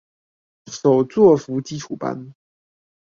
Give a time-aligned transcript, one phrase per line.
[0.65, 2.33] 手作服基礎班